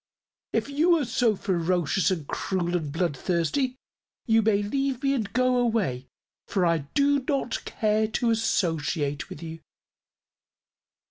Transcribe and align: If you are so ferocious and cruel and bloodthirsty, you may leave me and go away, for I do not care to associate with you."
If 0.51 0.67
you 0.67 0.97
are 0.97 1.05
so 1.05 1.35
ferocious 1.35 2.09
and 2.09 2.25
cruel 2.25 2.75
and 2.75 2.91
bloodthirsty, 2.91 3.75
you 4.25 4.41
may 4.41 4.63
leave 4.63 5.03
me 5.03 5.13
and 5.13 5.31
go 5.31 5.57
away, 5.57 6.07
for 6.47 6.65
I 6.65 6.79
do 6.95 7.19
not 7.27 7.63
care 7.65 8.07
to 8.07 8.31
associate 8.31 9.29
with 9.29 9.43
you." 9.43 9.59